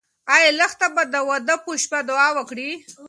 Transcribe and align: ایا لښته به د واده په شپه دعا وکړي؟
ایا 0.35 0.49
لښته 0.59 0.87
به 0.95 1.03
د 1.13 1.15
واده 1.29 1.55
په 1.63 1.71
شپه 1.83 1.99
دعا 2.09 2.27
وکړي؟ 2.37 2.69